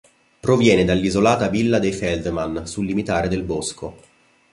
[0.39, 3.95] Proviene dall'isolata villa dei Feldman, sul limitare del bosco.